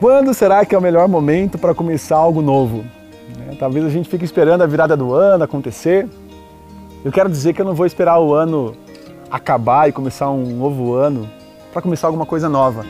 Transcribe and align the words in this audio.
Quando 0.00 0.34
será 0.34 0.64
que 0.66 0.74
é 0.74 0.78
o 0.78 0.82
melhor 0.82 1.08
momento 1.08 1.56
para 1.56 1.74
começar 1.74 2.16
algo 2.16 2.42
novo? 2.42 2.84
Né, 3.38 3.56
talvez 3.58 3.84
a 3.84 3.88
gente 3.88 4.08
fique 4.08 4.24
esperando 4.24 4.62
a 4.62 4.66
virada 4.66 4.96
do 4.96 5.14
ano 5.14 5.44
acontecer. 5.44 6.08
Eu 7.04 7.12
quero 7.12 7.28
dizer 7.28 7.52
que 7.52 7.60
eu 7.60 7.64
não 7.64 7.74
vou 7.74 7.86
esperar 7.86 8.18
o 8.18 8.34
ano 8.34 8.74
acabar 9.30 9.88
e 9.88 9.92
começar 9.92 10.30
um 10.30 10.56
novo 10.56 10.94
ano 10.94 11.28
para 11.72 11.80
começar 11.80 12.08
alguma 12.08 12.26
coisa 12.26 12.48
nova. 12.48 12.84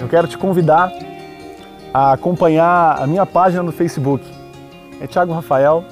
Eu 0.00 0.08
quero 0.08 0.26
te 0.26 0.36
convidar 0.36 0.92
a 1.92 2.12
acompanhar 2.12 3.00
a 3.00 3.06
minha 3.06 3.24
página 3.24 3.62
no 3.62 3.72
Facebook. 3.72 4.24
É 5.00 5.06
Thiago 5.06 5.32
Rafael. 5.32 5.84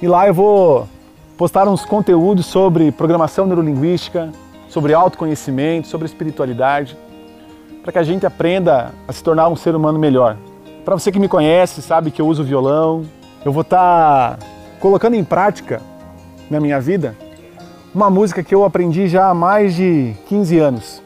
E 0.00 0.06
lá 0.06 0.26
eu 0.28 0.34
vou 0.34 0.88
postar 1.36 1.68
uns 1.68 1.84
conteúdos 1.84 2.46
sobre 2.46 2.92
programação 2.92 3.46
neurolinguística, 3.46 4.30
sobre 4.76 4.92
autoconhecimento, 4.92 5.88
sobre 5.88 6.04
espiritualidade, 6.04 6.98
para 7.82 7.90
que 7.92 7.98
a 7.98 8.02
gente 8.02 8.26
aprenda 8.26 8.92
a 9.08 9.12
se 9.14 9.24
tornar 9.24 9.48
um 9.48 9.56
ser 9.56 9.74
humano 9.74 9.98
melhor. 9.98 10.36
Para 10.84 10.98
você 10.98 11.10
que 11.10 11.18
me 11.18 11.28
conhece, 11.28 11.80
sabe 11.80 12.10
que 12.10 12.20
eu 12.20 12.26
uso 12.26 12.44
violão, 12.44 13.06
eu 13.42 13.50
vou 13.50 13.62
estar 13.62 14.36
tá 14.36 14.46
colocando 14.78 15.14
em 15.14 15.24
prática 15.24 15.80
na 16.50 16.60
minha 16.60 16.78
vida 16.78 17.16
uma 17.94 18.10
música 18.10 18.42
que 18.42 18.54
eu 18.54 18.66
aprendi 18.66 19.08
já 19.08 19.30
há 19.30 19.34
mais 19.34 19.74
de 19.74 20.14
15 20.28 20.58
anos, 20.58 21.02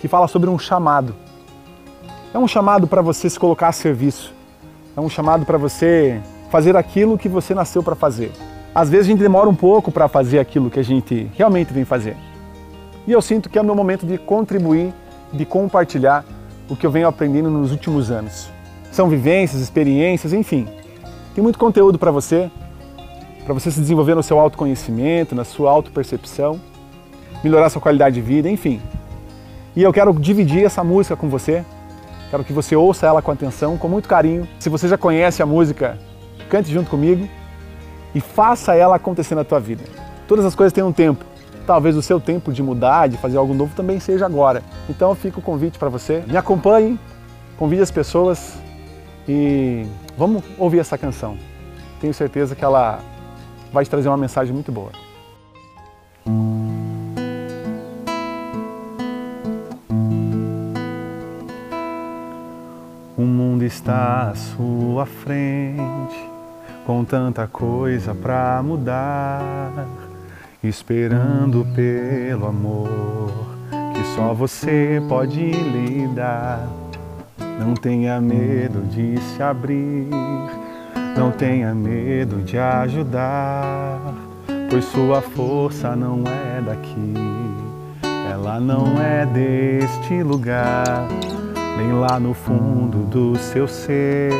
que 0.00 0.08
fala 0.08 0.26
sobre 0.26 0.48
um 0.48 0.58
chamado. 0.58 1.14
É 2.32 2.38
um 2.38 2.48
chamado 2.48 2.86
para 2.86 3.02
você 3.02 3.28
se 3.28 3.38
colocar 3.38 3.68
a 3.68 3.72
serviço. 3.72 4.32
É 4.96 5.00
um 5.02 5.10
chamado 5.10 5.44
para 5.44 5.58
você 5.58 6.18
fazer 6.50 6.78
aquilo 6.78 7.18
que 7.18 7.28
você 7.28 7.54
nasceu 7.54 7.82
para 7.82 7.94
fazer. 7.94 8.32
Às 8.74 8.88
vezes 8.88 9.06
a 9.06 9.10
gente 9.10 9.20
demora 9.20 9.50
um 9.50 9.54
pouco 9.54 9.92
para 9.92 10.08
fazer 10.08 10.38
aquilo 10.38 10.70
que 10.70 10.80
a 10.80 10.82
gente 10.82 11.30
realmente 11.36 11.74
vem 11.74 11.84
fazer. 11.84 12.16
E 13.06 13.12
eu 13.12 13.22
sinto 13.22 13.48
que 13.48 13.56
é 13.56 13.62
o 13.62 13.64
meu 13.64 13.74
momento 13.74 14.04
de 14.04 14.18
contribuir, 14.18 14.92
de 15.32 15.44
compartilhar 15.44 16.24
o 16.68 16.74
que 16.74 16.84
eu 16.84 16.90
venho 16.90 17.06
aprendendo 17.06 17.48
nos 17.48 17.70
últimos 17.70 18.10
anos. 18.10 18.50
São 18.90 19.08
vivências, 19.08 19.60
experiências, 19.60 20.32
enfim. 20.32 20.66
Tem 21.34 21.42
muito 21.42 21.58
conteúdo 21.58 21.98
para 21.98 22.10
você, 22.10 22.50
para 23.44 23.54
você 23.54 23.70
se 23.70 23.78
desenvolver 23.78 24.16
no 24.16 24.22
seu 24.22 24.40
autoconhecimento, 24.40 25.34
na 25.34 25.44
sua 25.44 25.70
autopercepção, 25.70 26.60
melhorar 27.44 27.70
sua 27.70 27.80
qualidade 27.80 28.16
de 28.16 28.20
vida, 28.20 28.50
enfim. 28.50 28.80
E 29.76 29.82
eu 29.82 29.92
quero 29.92 30.12
dividir 30.14 30.64
essa 30.64 30.82
música 30.82 31.14
com 31.14 31.28
você. 31.28 31.64
Quero 32.30 32.42
que 32.42 32.52
você 32.52 32.74
ouça 32.74 33.06
ela 33.06 33.22
com 33.22 33.30
atenção, 33.30 33.78
com 33.78 33.86
muito 33.86 34.08
carinho. 34.08 34.48
Se 34.58 34.68
você 34.68 34.88
já 34.88 34.98
conhece 34.98 35.42
a 35.42 35.46
música, 35.46 35.96
cante 36.48 36.72
junto 36.72 36.90
comigo 36.90 37.28
e 38.12 38.20
faça 38.20 38.74
ela 38.74 38.96
acontecer 38.96 39.36
na 39.36 39.44
tua 39.44 39.60
vida. 39.60 39.84
Todas 40.26 40.44
as 40.44 40.56
coisas 40.56 40.72
têm 40.72 40.82
um 40.82 40.92
tempo 40.92 41.24
talvez 41.66 41.96
o 41.96 42.02
seu 42.02 42.20
tempo 42.20 42.52
de 42.52 42.62
mudar, 42.62 43.08
de 43.08 43.16
fazer 43.16 43.36
algo 43.36 43.52
novo 43.52 43.74
também 43.74 43.98
seja 43.98 44.24
agora. 44.24 44.62
Então 44.88 45.14
fica 45.14 45.38
o 45.38 45.42
convite 45.42 45.78
para 45.78 45.88
você. 45.88 46.22
Me 46.26 46.36
acompanhe, 46.36 46.98
convide 47.58 47.82
as 47.82 47.90
pessoas 47.90 48.54
e 49.28 49.84
vamos 50.16 50.42
ouvir 50.56 50.78
essa 50.78 50.96
canção. 50.96 51.36
Tenho 52.00 52.14
certeza 52.14 52.54
que 52.54 52.64
ela 52.64 53.00
vai 53.72 53.84
te 53.84 53.90
trazer 53.90 54.08
uma 54.08 54.16
mensagem 54.16 54.54
muito 54.54 54.70
boa. 54.70 54.92
O 63.18 63.22
mundo 63.22 63.64
está 63.64 64.30
à 64.30 64.34
sua 64.34 65.06
frente, 65.06 66.30
com 66.86 67.02
tanta 67.02 67.46
coisa 67.46 68.14
para 68.14 68.62
mudar 68.62 70.05
esperando 70.68 71.66
pelo 71.74 72.46
amor 72.46 73.30
que 73.94 74.04
só 74.14 74.34
você 74.34 75.02
pode 75.08 75.40
lhe 75.40 76.06
dar. 76.08 76.66
Não 77.58 77.74
tenha 77.74 78.20
medo 78.20 78.82
de 78.88 79.18
se 79.18 79.42
abrir, 79.42 80.08
não 81.16 81.30
tenha 81.30 81.74
medo 81.74 82.42
de 82.42 82.58
ajudar, 82.58 84.14
pois 84.68 84.84
sua 84.84 85.22
força 85.22 85.96
não 85.96 86.22
é 86.26 86.60
daqui, 86.60 87.14
ela 88.30 88.60
não 88.60 89.00
é 89.00 89.24
deste 89.24 90.22
lugar, 90.22 91.08
nem 91.78 91.92
lá 91.92 92.20
no 92.20 92.34
fundo 92.34 92.98
do 93.04 93.38
seu 93.38 93.66
ser. 93.66 94.32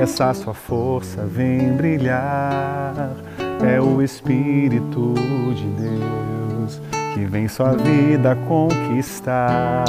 Essa 0.00 0.32
sua 0.34 0.54
força 0.54 1.24
vem 1.24 1.72
brilhar 1.72 3.10
é 3.64 3.80
o 3.80 4.02
Espírito 4.02 5.14
de 5.54 5.66
Deus 5.82 6.80
que 7.14 7.24
vem 7.24 7.48
sua 7.48 7.72
vida 7.72 8.36
conquistar. 8.46 9.84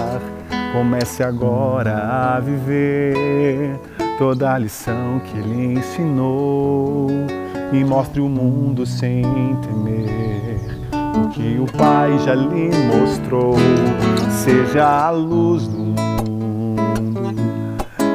Comece 0.72 1.23
agora 1.23 2.35
a 2.35 2.39
viver 2.39 3.77
toda 4.17 4.53
a 4.53 4.57
lição 4.57 5.19
que 5.25 5.38
ele 5.38 5.73
ensinou 5.73 7.09
e 7.73 7.83
mostre 7.83 8.22
o 8.22 8.29
mundo 8.29 8.85
sem 8.85 9.23
temer. 9.61 10.57
O 11.22 11.29
que 11.29 11.59
o 11.59 11.66
Pai 11.77 12.17
já 12.19 12.33
lhe 12.33 12.69
mostrou, 12.85 13.56
seja 14.29 14.85
a 14.85 15.09
luz 15.09 15.67
do 15.67 15.79
mundo. 15.79 15.97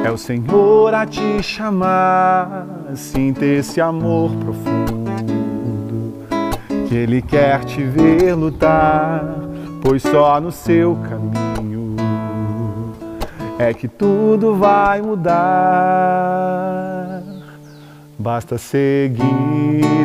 É 0.03 0.11
o 0.11 0.17
Senhor 0.17 0.93
a 0.93 1.05
te 1.05 1.41
chamar, 1.43 2.65
sinta 2.95 3.45
esse 3.45 3.79
amor 3.79 4.31
profundo 4.37 4.82
que 6.87 6.95
Ele 6.95 7.21
quer 7.21 7.63
te 7.63 7.83
ver 7.83 8.33
lutar, 8.35 9.23
pois 9.81 10.01
só 10.01 10.39
no 10.39 10.51
seu 10.51 10.95
caminho 10.97 11.95
é 13.57 13.73
que 13.73 13.87
tudo 13.87 14.55
vai 14.55 15.01
mudar. 15.01 15.33
Basta 18.17 18.57
seguir 18.57 19.23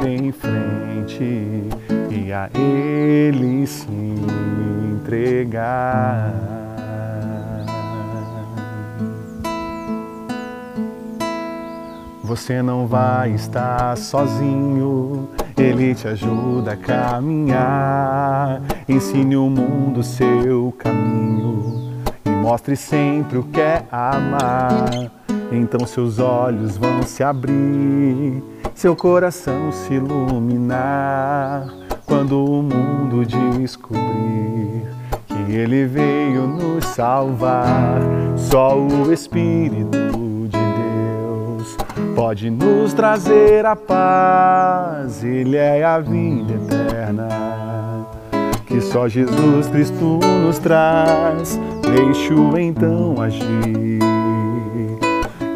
em 0.07 0.33
frente 0.33 1.63
e 2.11 2.33
a 2.33 2.49
Ele 2.55 3.67
se 3.67 3.89
entregar. 4.93 6.33
Você 12.23 12.61
não 12.63 12.87
vai 12.87 13.33
estar 13.33 13.97
sozinho 13.97 15.29
ele 15.63 15.95
te 15.95 16.07
ajuda 16.07 16.73
a 16.73 16.77
caminhar, 16.77 18.63
ensine 18.89 19.37
o 19.37 19.49
mundo 19.49 20.03
seu 20.03 20.73
caminho 20.79 22.03
e 22.25 22.31
mostre 22.31 22.77
sempre 22.77 23.39
o 23.39 23.43
que 23.43 23.61
é 23.61 23.85
amar. 23.91 25.11
Então 25.51 25.87
seus 25.87 26.19
olhos 26.19 26.77
vão 26.77 27.03
se 27.03 27.23
abrir, 27.23 28.43
seu 28.75 28.95
coração 28.95 29.73
se 29.73 29.95
iluminar 29.95 31.69
quando 32.07 32.45
o 32.45 32.63
mundo 32.63 33.25
descobrir 33.25 34.87
que 35.27 35.53
ele 35.53 35.87
veio 35.87 36.47
nos 36.47 36.85
salvar. 36.85 38.01
Só 38.37 38.79
o 38.79 39.13
Espírito 39.13 40.28
pode 42.19 42.51
nos 42.51 42.93
trazer 42.93 43.65
a 43.65 43.77
paz, 43.77 45.23
Ele 45.23 45.57
é 45.57 45.85
a 45.85 46.01
vida 46.01 46.53
eterna. 46.53 47.29
Que 48.67 48.81
só 48.81 49.07
Jesus 49.07 49.69
Cristo 49.69 50.19
nos 50.43 50.59
traz, 50.59 51.61
deixe-o 51.81 52.59
então 52.59 53.23
agir 53.23 54.01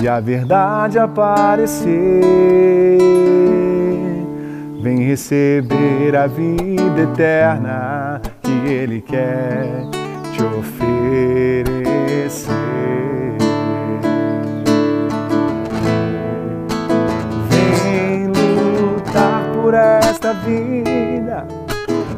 e 0.01 0.07
a 0.07 0.21
verdade 0.21 1.01
aparecer. 1.01 1.91
Vem 4.81 5.03
receber 5.03 6.15
a 6.15 6.29
vida 6.29 7.01
eterna 7.01 8.23
que 8.41 8.71
Ele 8.71 9.01
quer 9.01 9.83
te 10.33 10.45
oferecer. 10.45 11.83
Vida 20.35 21.47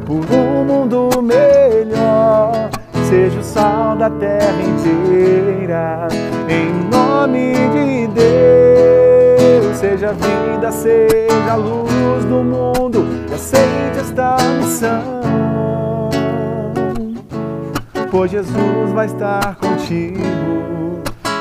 por 0.07 0.25
um 0.35 0.65
mundo 0.65 1.11
melhor. 1.23 2.71
Seja 3.09 3.39
o 3.39 3.45
sal 3.45 3.97
da 3.97 4.11
terra 4.11 4.63
inteira, 4.63 6.09
em 6.49 6.73
nome 6.91 7.55
de 7.71 8.07
Deus. 8.09 9.77
Seja 9.77 10.13
vida, 10.13 10.71
seja 10.73 11.53
a 11.53 11.57
luz 11.57 12.25
do 12.25 12.43
mundo, 12.43 13.07
aceite 13.33 13.99
esta 14.01 14.37
missão. 14.59 15.25
Pois 18.11 18.31
Jesus 18.31 18.93
vai 18.93 19.07
estar 19.07 19.57
contigo 19.57 20.23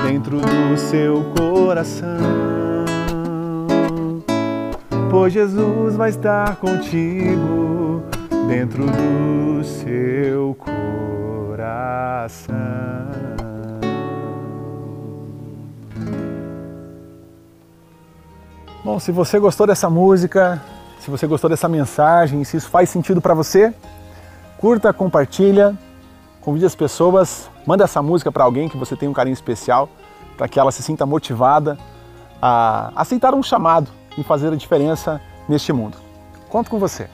dentro 0.06 0.40
do 0.40 0.78
seu 0.78 1.24
coração 1.38 2.63
pois 5.14 5.32
Jesus 5.32 5.96
vai 5.96 6.10
estar 6.10 6.56
contigo 6.56 8.02
dentro 8.48 8.84
do 8.88 9.64
seu 9.64 10.56
coração. 10.56 12.44
Bom, 18.84 19.00
se 19.00 19.12
você 19.12 19.38
gostou 19.38 19.68
dessa 19.68 19.88
música, 19.88 20.60
se 21.00 21.12
você 21.12 21.28
gostou 21.28 21.48
dessa 21.48 21.70
mensagem, 21.70 22.44
se 22.44 22.58
isso 22.58 22.68
faz 22.72 22.90
sentido 22.90 23.22
para 23.22 23.36
você, 23.36 23.72
curta, 24.58 24.92
compartilha, 24.92 25.78
convide 26.42 26.66
as 26.66 26.74
pessoas, 26.74 27.52
manda 27.68 27.84
essa 27.84 28.02
música 28.02 28.32
para 28.32 28.46
alguém 28.46 28.68
que 28.68 28.78
você 28.78 28.96
tem 28.96 29.08
um 29.08 29.14
carinho 29.14 29.36
especial, 29.36 29.88
para 30.36 30.48
que 30.48 30.60
ela 30.60 30.72
se 30.72 30.82
sinta 30.82 31.06
motivada 31.06 31.78
a 32.42 32.92
aceitar 32.96 33.36
um 33.36 33.44
chamado 33.44 34.02
e 34.18 34.24
fazer 34.24 34.54
a 34.54 34.56
diferença 34.56 35.22
neste 35.48 35.74
mundo. 35.74 35.98
Conto 36.50 36.70
com 36.70 36.80
você. 36.80 37.10